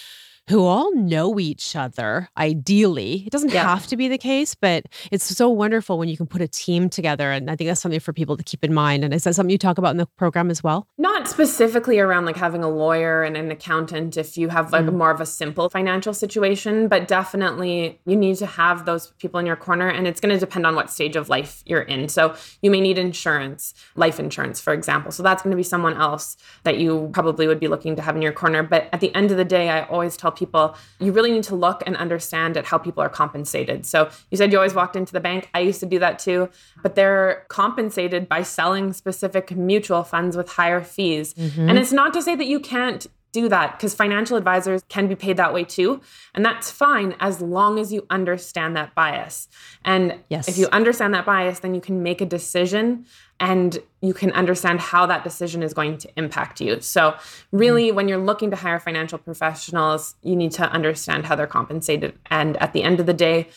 [0.50, 3.22] who all know each other ideally.
[3.24, 3.62] It doesn't Yeah.
[3.62, 6.90] have to be the case, but it's so wonderful when you can put a team
[6.90, 7.30] together.
[7.30, 9.04] And I think that's something for people to keep in mind.
[9.04, 10.88] And is that something you talk about in the program as well?
[10.98, 14.92] Not specifically around like having a lawyer and an accountant if you have like mm.
[14.92, 19.46] more of a simple financial situation, but definitely you need to have those people in
[19.46, 19.88] your corner.
[19.88, 22.08] And it's going to depend on what stage of life you're in.
[22.08, 25.12] So you may need insurance, life insurance, for example.
[25.12, 28.16] So that's going to be someone else that you probably would be looking to have
[28.16, 28.64] in your corner.
[28.64, 30.39] But at the end of the day, I always tell people
[30.98, 33.86] you really need to look and understand at how people are compensated.
[33.86, 35.48] So you said you always walked into the bank.
[35.54, 36.48] I used to do that too,
[36.82, 41.34] but they're compensated by selling specific mutual funds with higher fees.
[41.34, 41.68] Mm-hmm.
[41.68, 45.14] And it's not to say that you can't do that because financial advisors can be
[45.14, 46.00] paid that way too.
[46.34, 49.48] And that's fine as long as you understand that bias.
[49.84, 50.48] And Yes.
[50.48, 53.06] if you understand that bias, then you can make a decision
[53.38, 56.80] and you can understand how that decision is going to impact you.
[56.80, 57.14] So,
[57.52, 57.94] really, mm.
[57.94, 62.18] when you're looking to hire financial professionals, you need to understand how they're compensated.
[62.26, 63.48] And at the end of the day,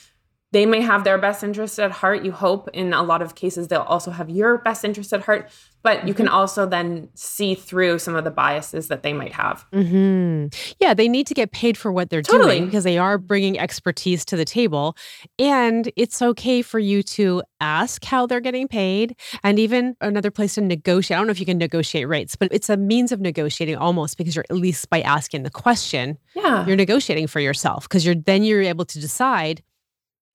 [0.53, 2.23] they may have their best interest at heart.
[2.23, 5.49] You hope in a lot of cases they'll also have your best interest at heart,
[5.81, 9.65] but you can also then see through some of the biases that they might have.
[9.73, 10.45] hmm
[10.79, 12.55] Yeah, they need to get paid for what they're Totally.
[12.59, 14.95] doing because they are bringing expertise to the table.
[15.39, 20.55] And it's okay for you to ask how they're getting paid and even another place
[20.55, 21.17] to negotiate.
[21.17, 24.17] I don't know if you can negotiate rates, but it's a means of negotiating almost
[24.17, 26.65] because you're at least by asking the question, Yeah.
[26.67, 29.63] you're negotiating for yourself because you're then you're able to decide,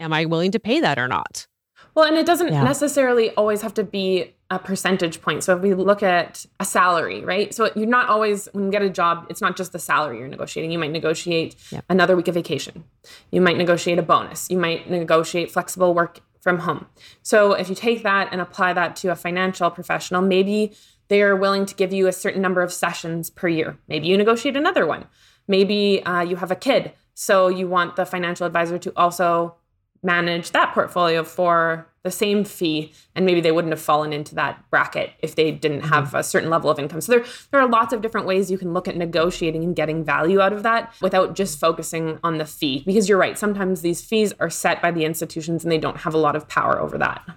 [0.00, 1.46] am I willing to pay that or not?
[1.94, 2.62] Well, and it doesn't Yeah.
[2.62, 5.42] necessarily always have to be a percentage point.
[5.44, 7.52] So if we look at a salary, right?
[7.52, 10.28] So you're not always when you get a job, it's not just the salary you're
[10.28, 10.70] negotiating.
[10.70, 11.84] You might negotiate Yep.
[11.90, 12.84] another week of vacation.
[13.30, 14.48] You might negotiate a bonus.
[14.50, 16.86] You might negotiate flexible work from home.
[17.22, 20.72] So if you take that and apply that to a financial professional, maybe
[21.08, 23.76] they're willing to give you a certain number of sessions per year.
[23.88, 25.06] Maybe you negotiate another one.
[25.46, 29.56] Maybe uh, you have a kid, so you want the financial advisor to also
[30.02, 34.62] manage that portfolio for the same fee and maybe they wouldn't have fallen into that
[34.70, 35.88] bracket if they didn't mm-hmm.
[35.88, 37.00] have a certain level of income.
[37.00, 40.04] So there there are lots of different ways you can look at negotiating and getting
[40.04, 42.82] value out of that without just focusing on the fee.
[42.86, 46.14] Because you're right sometimes these fees are set by the institutions and they don't have
[46.14, 47.28] a lot of power over that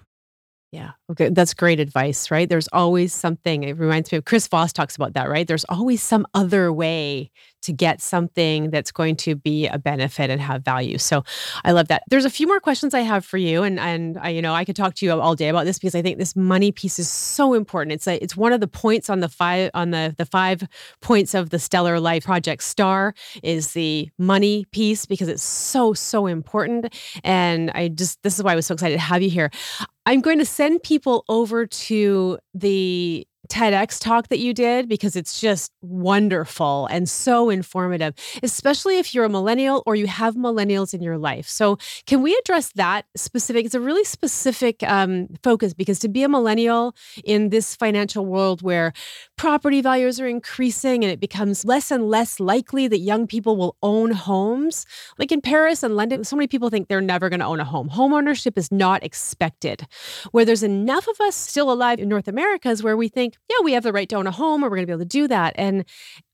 [0.72, 0.92] Yeah.
[1.12, 1.28] Okay.
[1.30, 2.48] That's great advice, right?
[2.48, 3.64] There's always something.
[3.64, 5.46] It reminds me of Chris Voss talks about that, right?
[5.46, 7.30] There's always some other way
[7.64, 10.98] to get something that's going to be a benefit and have value.
[10.98, 11.24] So
[11.64, 12.04] I love that.
[12.10, 13.64] There's a few more questions I have for you.
[13.64, 15.94] And and I, you know, I could talk to you all day about this because
[15.94, 17.94] I think this money piece is so important.
[17.94, 20.64] It's a, it's one of the points on the five on the the five
[21.02, 26.28] points of the Stellar Life Project Star is the money piece because it's so, so
[26.28, 26.96] important.
[27.24, 29.52] And I just this is why I was so excited to have you here.
[30.06, 35.42] I'm going to send people over to the TEDx talk that you did because it's
[35.42, 41.04] just wonderful and so informative, especially if you're a millennial or you have millennials in
[41.04, 41.50] your life.
[41.50, 43.66] So, can we address that specific?
[43.66, 48.62] It's a really specific um, focus because to be a millennial in this financial world
[48.62, 48.94] where
[49.36, 53.76] property values are increasing and it becomes less and less likely that young people will
[53.84, 54.86] own homes,
[55.20, 57.66] like in Paris and London, so many people think they're never going to own a
[57.66, 57.90] home.
[57.90, 59.86] Home ownership is not expected.
[60.32, 63.64] Where there's enough of us still alive in North America is where we think yeah,
[63.64, 65.06] we have the right to own a home or we're going to be able to
[65.06, 65.54] do that.
[65.58, 65.86] And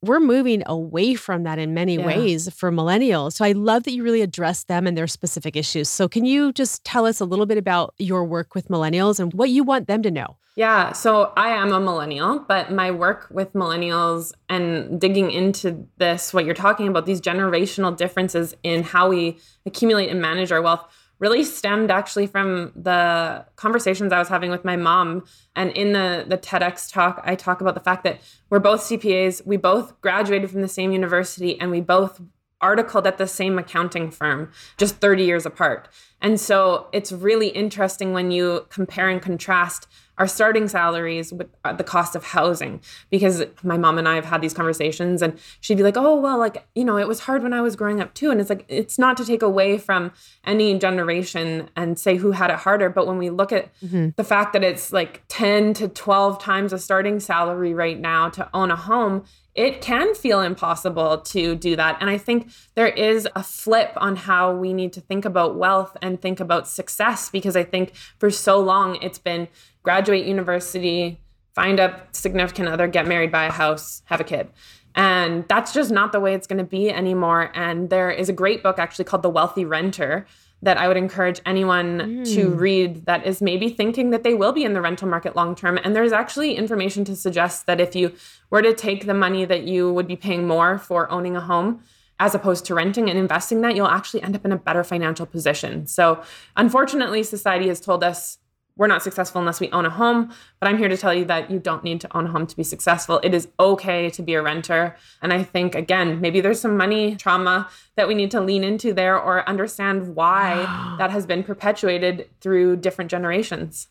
[0.01, 2.05] we're moving away from that in many yeah.
[2.05, 3.33] ways for millennials.
[3.33, 5.89] So I love that you really address them and their specific issues.
[5.89, 9.33] So can you just tell us a little bit about your work with millennials and
[9.33, 10.37] what you want them to know?
[10.55, 16.33] Yeah, so I am a millennial, but my work with millennials and digging into this,
[16.33, 20.91] what you're talking about, these generational differences in how we accumulate and manage our wealth
[21.19, 25.25] really stemmed actually from the conversations I was having with my mom.
[25.55, 29.45] And in the, the TEDx talk, I talk about the fact that we're both CPAs,
[29.45, 32.21] we both graduated from the same university, and we both
[32.61, 35.89] articled at the same accounting firm, just 30 years apart.
[36.21, 41.73] And so it's really interesting when you compare and contrast our starting salaries with uh,
[41.73, 45.77] the cost of housing because my mom and I have had these conversations and she'd
[45.77, 48.13] be like, "Oh, well, like, you know, it was hard when I was growing up
[48.13, 50.11] too." And it's like it's not to take away from
[50.43, 54.09] any generation and say who had it harder, but when we look at mm-hmm.
[54.15, 58.49] the fact that it's like 10 to 12 times a starting salary right now to
[58.53, 59.23] own a home,
[59.57, 61.97] it can feel impossible to do that.
[61.99, 65.97] And I think there is a flip on how we need to think about wealth
[65.99, 69.47] and think about success because I think for so long it's been
[69.81, 71.19] graduate university,
[71.55, 74.47] find a significant other, get married, buy a house, have a kid.
[74.93, 77.51] And that's just not the way it's going to be anymore.
[77.55, 80.27] And there is a great book actually called The Wealthy Renter
[80.61, 82.35] that I would encourage anyone mm.
[82.35, 85.55] to read that is maybe thinking that they will be in the rental market long
[85.55, 85.79] term.
[85.83, 88.13] And there's actually information to suggest that if you
[88.49, 91.81] were to take the money that you would be paying more for owning a home,
[92.19, 95.27] as opposed to renting and investing that, you'll actually end up in a better financial
[95.27, 95.85] position.
[95.85, 96.23] So,
[96.55, 98.39] unfortunately, society has told us
[98.77, 100.33] we're not successful unless we own a home.
[100.59, 102.55] But I'm here to tell you that you don't need to own a home to
[102.55, 103.19] be successful.
[103.23, 104.95] It is okay to be a renter.
[105.21, 108.93] And I think, again, maybe there's some money trauma that we need to lean into
[108.93, 113.87] there or understand why that has been perpetuated through different generations.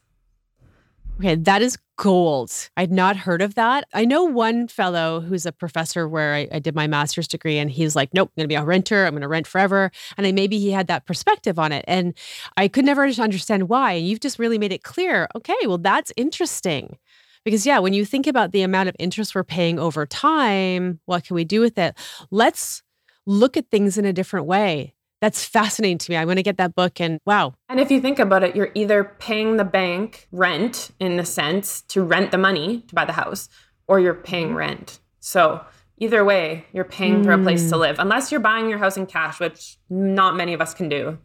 [1.19, 2.53] Okay, that is gold.
[2.77, 3.89] I'd not heard of that.
[3.95, 7.71] I know one fellow who's a professor where I, I did my master's degree, and
[7.71, 9.07] he's like, nope, I'm going to be a renter.
[9.07, 9.91] I'm going to rent forever.
[10.19, 11.87] And I, maybe he had that perspective on it.
[11.89, 12.13] And
[12.59, 13.93] I could never understand why.
[13.93, 15.27] And you've just really made it clear.
[15.35, 16.99] Okay, well, that's interesting.
[17.47, 21.25] Because, yeah, when you think about the amount of interest we're paying over time, what
[21.25, 21.97] can we do with it?
[22.31, 22.83] Let's
[23.25, 26.17] look at things in a different way that's fascinating to me.
[26.17, 27.55] I want to get that book and wow.
[27.69, 31.83] And if you think about it, you're either paying the bank rent in a sense
[31.83, 33.49] to rent the money to buy the house,
[33.89, 35.01] or you're paying rent.
[35.21, 35.65] So
[35.99, 37.25] either way, you're paying mm.
[37.25, 37.81] for a place to mm.
[37.81, 41.19] live, unless you're buying your house in cash, which not many of us can do.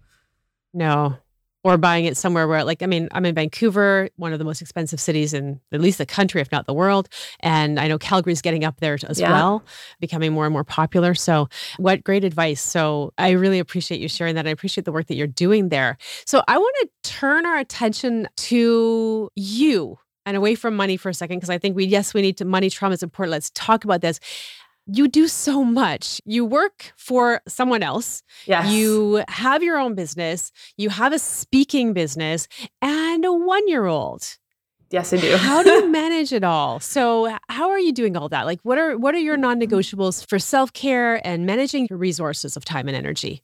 [0.73, 1.17] No,
[1.63, 4.61] or buying it somewhere where like i mean i'm in vancouver one of the most
[4.61, 7.09] expensive cities in at least the country if not the world.
[7.41, 9.31] And i know calgary's getting up there as yeah.
[9.31, 9.63] well
[9.99, 11.13] becoming more and more popular.
[11.13, 11.47] So
[11.77, 12.61] what great advice.
[12.61, 14.47] So i really appreciate you sharing that.
[14.47, 15.97] I appreciate the work that you're doing there.
[16.25, 21.13] So i want to turn our attention to you and away from money for a
[21.13, 23.31] second because i think we yes we need to money trauma is important.
[23.31, 24.19] Let's talk about this
[24.87, 26.21] you do so much.
[26.25, 28.23] You work for someone else.
[28.45, 28.71] Yes.
[28.71, 30.51] You have your own business.
[30.77, 32.47] You have a speaking business
[32.81, 34.37] and a one year old.
[34.89, 35.37] Yes, I do.
[35.37, 36.81] how do you manage it all?
[36.81, 38.45] So, how are you doing all that?
[38.45, 39.59] Like, what are what are your mm-hmm.
[39.59, 43.41] non-negotiables for self-care and managing your resources of time and energy?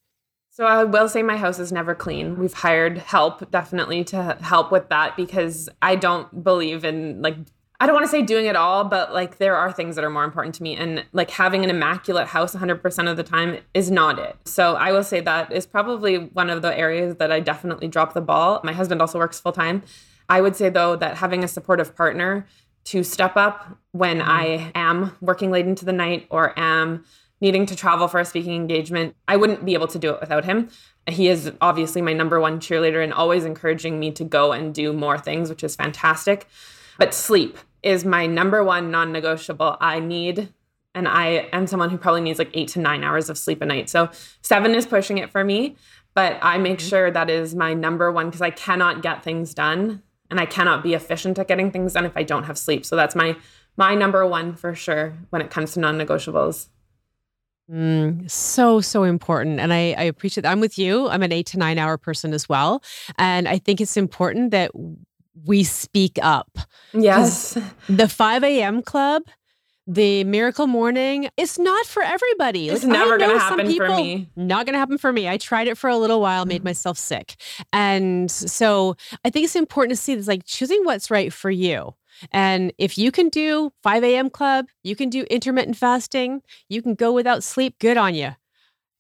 [0.58, 2.40] So I will say my house is never clean.
[2.40, 7.36] We've hired help definitely to help with that because I don't believe in like
[7.80, 10.10] I don't want to say doing it all, but like there are things that are
[10.10, 10.76] more important to me.
[10.76, 14.36] And like having an immaculate house 100% of the time is not it.
[14.46, 18.14] So I will say that is probably one of the areas that I definitely drop
[18.14, 18.62] the ball.
[18.64, 19.84] My husband also works full time.
[20.28, 22.48] I would say though that having a supportive partner
[22.86, 24.30] to step up when mm-hmm.
[24.30, 27.06] I am working late into the night or am
[27.42, 30.46] needing to travel for a speaking engagement, I wouldn't be able to do it without
[30.46, 30.70] him.
[31.08, 34.92] He is obviously my number one cheerleader and always encouraging me to go and do
[34.94, 36.48] more things, which is fantastic.
[36.98, 39.78] But sleep is my number one non negotiable.
[39.80, 40.54] I need,
[40.96, 43.66] and I am someone who probably needs like eight to nine hours of sleep a
[43.66, 43.90] night.
[43.90, 44.10] So
[44.42, 45.76] seven is pushing it for me,
[46.14, 46.88] but I make mm-hmm.
[46.90, 50.84] sure that is my number one because I cannot get things done and I cannot
[50.84, 52.86] be efficient at getting things done if I don't have sleep.
[52.86, 53.38] So that's my
[53.78, 56.68] my number one for sure when it comes to non negotiables.
[57.70, 59.60] Mm, so, so important.
[59.60, 60.52] And I, I appreciate that.
[60.52, 61.08] I'm with you.
[61.10, 62.82] I'm an eight to nine hour person as well.
[63.18, 64.72] And I think it's important that
[65.46, 66.58] we speak up.
[66.94, 67.58] Yes.
[67.88, 68.82] The 5 a.m.
[68.82, 69.24] club,
[69.86, 72.70] the miracle morning, it's not for everybody.
[72.70, 74.30] It's like, never going to happen people, for me.
[74.36, 75.30] Not going to happen for me.
[75.30, 76.66] I tried it for a little while, made mm.
[76.66, 77.36] myself sick.
[77.72, 81.94] And so I think it's important to see this like choosing what's right for you.
[82.32, 84.30] And if you can do 5 a.m.
[84.30, 88.36] club, you can do intermittent fasting, you can go without sleep, good on you.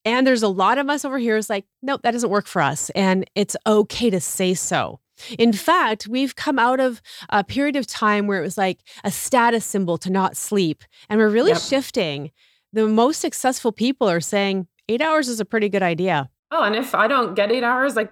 [0.05, 2.61] And there's a lot of us over here is like, nope, that doesn't work for
[2.61, 2.89] us.
[2.91, 5.01] And it's okay to say so.
[5.37, 9.11] In fact, we've come out of a period of time where it was like a
[9.11, 10.83] status symbol to not sleep.
[11.09, 11.61] And we're really yep.
[11.61, 12.31] shifting.
[12.73, 16.29] The most successful people are saying eight hours is a pretty good idea.
[16.51, 18.11] Oh, and if I don't get eight hours, like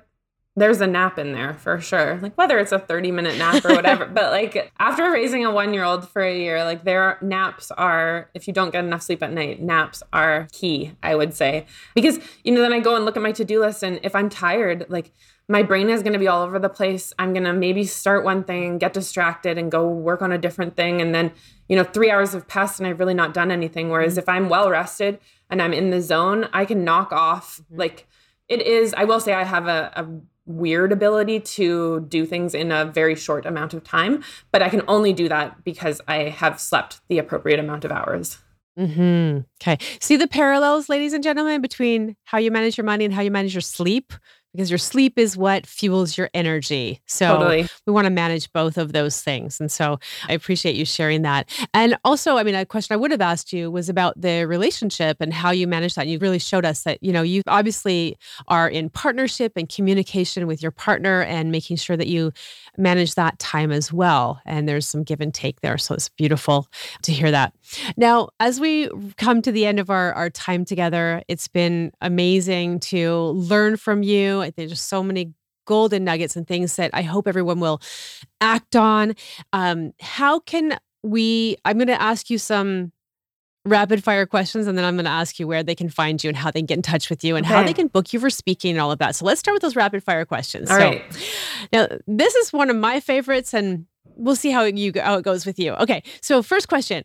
[0.58, 2.18] there's a nap in there for sure.
[2.22, 4.06] Like whether it's a 30 minute nap or whatever.
[4.14, 8.30] but like after raising a one year old for a year, like their naps are,
[8.34, 11.66] if you don't get enough sleep at night, naps are key, I would say.
[11.94, 14.16] Because, you know, then I go and look at my to do list and if
[14.16, 15.12] I'm tired, like
[15.48, 17.14] my brain is going to be all over the place.
[17.20, 20.76] I'm going to maybe start one thing, get distracted, and go work on a different
[20.76, 21.02] thing.
[21.02, 21.32] And then,
[21.70, 23.90] you know, three hours have passed and I've really not done anything.
[23.90, 24.20] Whereas mm-hmm.
[24.20, 25.20] if I'm well rested
[25.50, 27.62] and I'm in the zone, I can knock off.
[27.62, 27.80] Mm-hmm.
[27.80, 28.08] Like
[28.48, 30.08] it is, I will say, I have a, a
[30.46, 34.84] weird ability to do things in a very short amount of time, but I can
[34.88, 38.38] only do that because I have slept the appropriate amount of hours.
[38.78, 39.40] Mm-hmm.
[39.62, 39.78] Okay.
[40.02, 43.32] See the parallels, ladies and gentlemen, between how you manage your money and how you
[43.32, 44.14] manage your sleep?
[44.56, 47.02] Because your sleep is what fuels your energy.
[47.06, 47.68] So totally.
[47.86, 49.60] we want to manage both of those things.
[49.60, 51.50] And so I appreciate you sharing that.
[51.74, 55.18] And also, I mean, a question I would have asked you was about the relationship
[55.20, 56.08] and how you manage that.
[56.08, 60.62] You really showed us that, you know, you obviously are in partnership and communication with
[60.62, 62.32] your partner and making sure that you
[62.78, 64.42] manage that time as well.
[64.46, 65.78] And there's some give and take there.
[65.78, 66.68] So it's beautiful
[67.04, 67.54] to hear that.
[67.98, 72.80] Now, as we come to the end of our, our time together, it's been amazing
[72.82, 74.52] to learn from you.
[74.56, 75.34] There's just so many
[75.66, 77.82] golden nuggets and things that I hope everyone will
[78.40, 79.16] act on.
[79.52, 81.58] Um, how can we?
[81.66, 82.92] I'm going to ask you some
[83.66, 86.30] rapid fire questions and then I'm going to ask you where they can find you
[86.30, 87.56] and how they can get in touch with you and okay.
[87.56, 89.16] how they can book you for speaking and all of that.
[89.16, 90.70] So let's start with those rapid fire questions.
[90.70, 91.04] All so, right.
[91.74, 93.86] Now, this is one of my favorites and
[94.16, 95.74] we'll see how you how it goes with you.
[95.74, 96.04] Okay.
[96.22, 97.04] So, first question.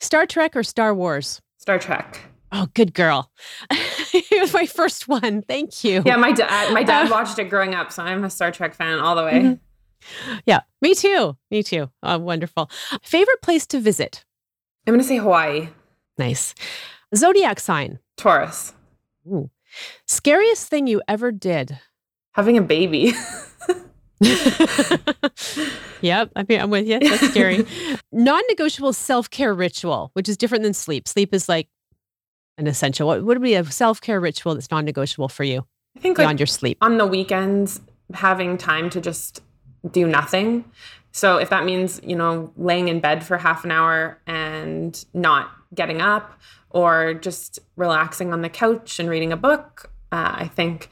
[0.00, 1.40] Star Trek or Star Wars?
[1.58, 2.20] Star Trek.
[2.52, 3.30] Oh, good girl.
[3.70, 5.42] it was my first one.
[5.42, 6.02] Thank you.
[6.04, 8.98] Yeah, my dad my dad watched it growing up, so I'm a Star Trek fan
[8.98, 9.32] all the way.
[9.32, 10.34] Mm-hmm.
[10.44, 11.36] Yeah, me too.
[11.50, 11.90] Me too.
[12.02, 12.70] Oh, wonderful.
[13.02, 14.24] Favorite place to visit?
[14.86, 15.68] I'm going to say Hawaii.
[16.18, 16.54] Nice.
[17.14, 17.98] Zodiac sign?
[18.16, 18.72] Taurus.
[19.26, 19.50] Ooh.
[20.06, 21.78] Scariest thing you ever did?
[22.32, 23.12] Having a baby.
[26.00, 27.00] yep, I mean, I'm with you.
[27.00, 27.66] That's scary.
[28.12, 31.08] Non negotiable self care ritual, which is different than sleep.
[31.08, 31.68] Sleep is like
[32.58, 33.08] an essential.
[33.08, 35.64] What would be a self care ritual that's non negotiable for you?
[35.96, 36.78] I think beyond like your sleep.
[36.80, 37.80] On the weekends,
[38.12, 39.42] having time to just
[39.90, 40.64] do nothing.
[41.14, 45.48] So if that means, you know, laying in bed for half an hour and not
[45.72, 46.40] getting up
[46.70, 49.92] or just relaxing on the couch and reading a book.
[50.10, 50.90] Uh, I think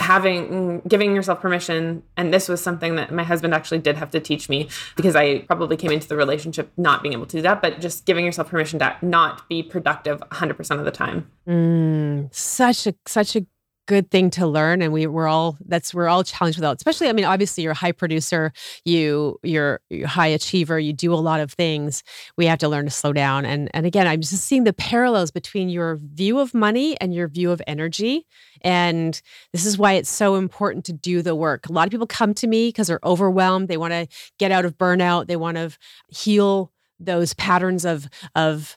[0.00, 4.20] having giving yourself permission and this was something that my husband actually did have to
[4.20, 7.62] teach me because i probably came into the relationship not being able to do that
[7.62, 12.86] but just giving yourself permission to not be productive 100% of the time mm, such
[12.86, 13.46] a such a
[13.86, 17.08] good thing to learn and we we're all that's we're all challenged with that especially
[17.08, 18.52] i mean obviously you're a high producer
[18.84, 22.02] you you're, you're high achiever you do a lot of things
[22.36, 25.30] we have to learn to slow down and and again i'm just seeing the parallels
[25.30, 28.26] between your view of money and your view of energy
[28.62, 29.20] and
[29.52, 31.68] this is why it's so important to do the work.
[31.68, 34.08] A lot of people come to me because they're overwhelmed they want to
[34.38, 35.70] get out of burnout they want to
[36.08, 38.76] heal those patterns of of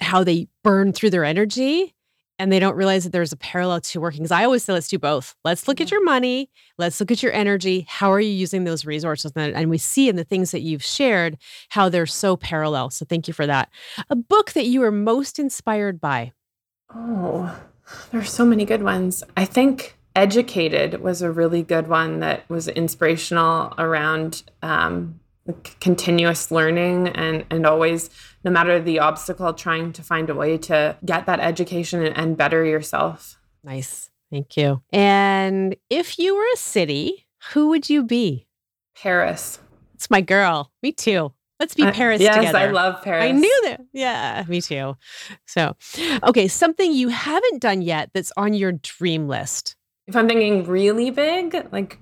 [0.00, 1.94] how they burn through their energy
[2.38, 4.20] and they don't realize that there's a parallel to working.
[4.20, 5.34] Because I always say, let's do both.
[5.44, 6.50] Let's look at your money.
[6.78, 7.86] Let's look at your energy.
[7.88, 9.32] How are you using those resources?
[9.34, 11.38] And we see in the things that you've shared
[11.70, 12.90] how they're so parallel.
[12.90, 13.70] So thank you for that.
[14.10, 16.32] A book that you are most inspired by?
[16.94, 17.58] Oh,
[18.10, 19.24] there's so many good ones.
[19.36, 25.20] I think Educated was a really good one that was inspirational around um,
[25.80, 28.10] continuous learning and and always
[28.44, 32.36] no matter the obstacle trying to find a way to get that education and, and
[32.36, 38.46] better yourself nice thank you and if you were a city who would you be
[38.96, 39.60] paris
[39.94, 42.58] it's my girl me too Let's be Paris uh, yes, together.
[42.58, 43.24] I love Paris.
[43.24, 43.80] I knew that.
[43.94, 44.96] Yeah, me too.
[45.46, 45.74] So,
[46.22, 49.74] okay, something you haven't done yet that's on your dream list.
[50.06, 51.98] If I'm thinking really big, like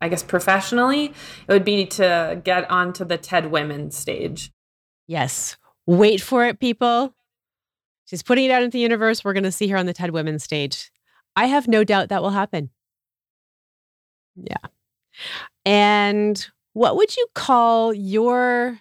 [0.00, 4.52] I guess professionally, it would be to get onto the TED Women stage.
[5.06, 5.56] Yes.
[5.86, 7.14] Wait for it, people.
[8.04, 9.24] She's putting it out into the universe.
[9.24, 10.90] We're going to see her on the TED Women stage.
[11.34, 12.70] I have no doubt that will happen.
[14.36, 14.56] Yeah.
[15.64, 18.78] And what would you call your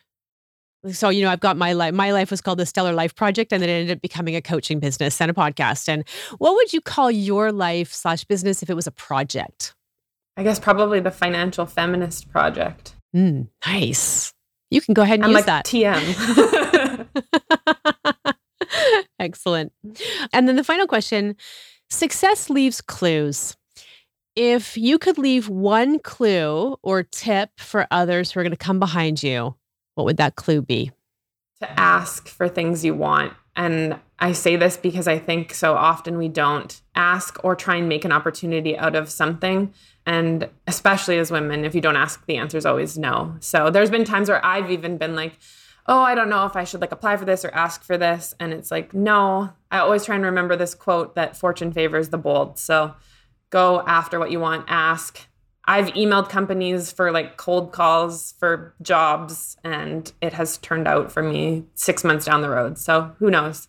[0.91, 3.51] so you know i've got my life my life was called the stellar life project
[3.51, 6.07] and then it ended up becoming a coaching business and a podcast and
[6.37, 9.75] what would you call your life slash business if it was a project
[10.37, 12.93] I guess probably the Financial Feminist Project.
[13.15, 14.33] Mm, nice.
[14.69, 15.65] You can go ahead and I'm use like that.
[15.65, 17.07] TM.
[19.19, 19.73] Excellent.
[20.33, 21.35] And then the final question
[21.89, 23.55] success leaves clues.
[24.35, 28.79] if you could leave one clue or tip for others who are going to come
[28.79, 29.55] behind you,
[29.95, 30.91] what would that clue be?
[31.61, 33.33] To ask for things you want.
[33.57, 37.89] And I say this because I think so often we don't ask or try and
[37.89, 39.73] make an opportunity out of something.
[40.05, 43.35] And especially as women, if you don't ask, the answer is always no.
[43.39, 45.39] So there's been times where I've even been like,
[45.87, 48.35] oh, I don't know if I should like apply for this or ask for this.
[48.39, 52.17] And it's like, no, I always try and remember this quote that fortune favors the
[52.17, 52.59] bold.
[52.59, 52.93] So
[53.49, 55.26] go after what you want, ask.
[55.67, 61.21] I've emailed companies for like cold calls for jobs, and it has turned out for
[61.21, 62.77] me six months down the road.
[62.77, 63.67] So who knows?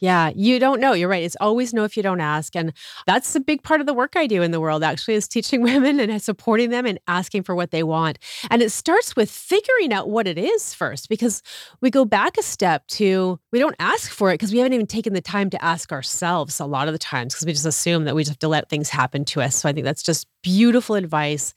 [0.00, 0.92] Yeah, you don't know.
[0.92, 1.22] You're right.
[1.22, 2.54] It's always know if you don't ask.
[2.54, 2.72] And
[3.06, 5.62] that's a big part of the work I do in the world, actually, is teaching
[5.62, 8.18] women and supporting them and asking for what they want.
[8.50, 11.42] And it starts with figuring out what it is first, because
[11.80, 14.86] we go back a step to we don't ask for it because we haven't even
[14.86, 18.04] taken the time to ask ourselves a lot of the times because we just assume
[18.04, 19.56] that we just have to let things happen to us.
[19.56, 21.54] So I think that's just beautiful advice.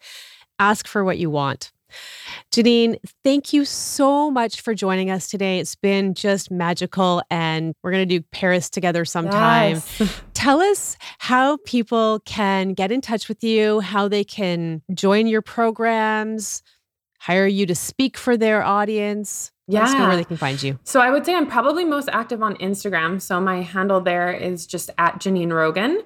[0.59, 1.71] Ask for what you want.
[2.51, 5.59] Janine, thank you so much for joining us today.
[5.59, 9.81] It's been just magical, and we're going to do Paris together sometime.
[9.99, 10.21] Yes.
[10.33, 15.41] Tell us how people can get in touch with you, how they can join your
[15.41, 16.63] programs,
[17.19, 19.51] hire you to speak for their audience.
[19.71, 20.07] Yeah.
[20.07, 20.79] where they can find you.
[20.83, 23.21] So I would say I'm probably most active on Instagram.
[23.21, 26.01] So my handle there is just at Janine Rogan.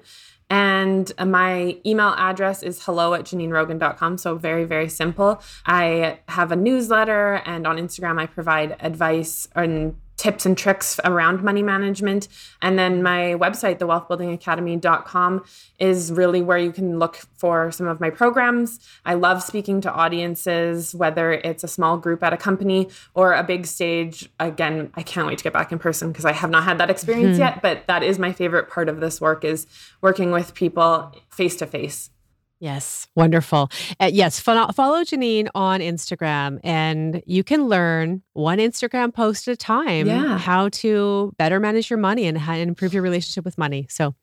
[0.50, 4.18] And my email address is hello at janinerogan.com.
[4.18, 5.42] So very, very simple.
[5.66, 11.42] I have a newsletter, and on Instagram, I provide advice and tips and tricks around
[11.42, 12.28] money management.
[12.62, 15.44] And then my website, thewealthbuildingacademy.com,
[15.78, 18.78] is really where you can look for some of my programs.
[19.04, 23.42] I love speaking to audiences, whether it's a small group at a company or a
[23.42, 24.30] big stage.
[24.38, 26.90] Again, I can't wait to get back in person because I have not had that
[26.90, 27.42] experience mm-hmm.
[27.42, 29.66] yet, but that is my favorite part of this work is
[30.00, 32.10] working with people face to face.
[32.64, 33.70] Yes, wonderful.
[34.00, 39.52] Uh, yes, follow, follow Janine on Instagram and you can learn one Instagram post at
[39.52, 40.38] a time yeah.
[40.38, 43.86] how to better manage your money and how to improve your relationship with money.
[43.90, 44.14] So,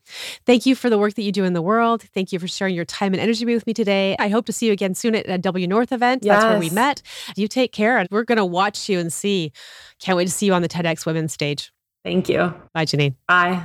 [0.47, 2.01] thank you for the work that you do in the world.
[2.15, 4.15] Thank you for sharing your time and energy with me today.
[4.17, 6.25] I hope to see you again soon at a W North event.
[6.25, 6.41] Yes.
[6.41, 7.03] That's where we met.
[7.35, 9.51] You take care and we're going to watch you and see.
[9.99, 11.71] Can't wait to see you on the TEDx Women's stage.
[12.03, 12.55] Thank you.
[12.73, 13.13] Bye, Janine.
[13.27, 13.61] Bye.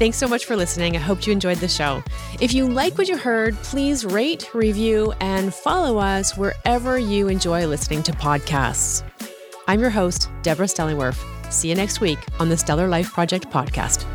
[0.00, 0.96] Thanks so much for listening.
[0.96, 2.02] I hope you enjoyed the show.
[2.40, 7.66] If you like what you heard, please rate, review, and follow us wherever you enjoy
[7.66, 9.02] listening to podcasts.
[9.68, 11.22] I'm your host, Deborah Stellingwerff.
[11.52, 14.06] See you next week on the Stellar Life Project podcast.